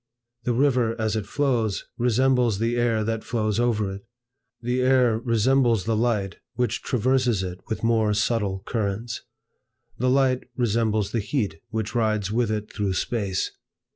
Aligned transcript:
The 0.45 0.53
river, 0.53 0.99
as 0.99 1.15
it 1.15 1.27
flows, 1.27 1.85
resembles 1.95 2.57
the 2.57 2.75
air 2.75 3.03
that 3.03 3.23
flows 3.23 3.59
over 3.59 3.91
it; 3.93 4.01
the 4.59 4.81
air 4.81 5.19
resembles 5.19 5.83
the 5.83 5.95
light 5.95 6.37
which 6.55 6.81
traverses 6.81 7.43
it 7.43 7.59
with 7.67 7.83
more 7.83 8.11
subtile 8.15 8.63
currents; 8.65 9.21
the 9.99 10.09
light 10.09 10.49
resembles 10.57 11.11
the 11.11 11.19
heat 11.19 11.59
which 11.69 11.93
rides 11.93 12.31
with 12.31 12.49
it 12.49 12.73
through 12.73 12.93
Space. 12.93 13.51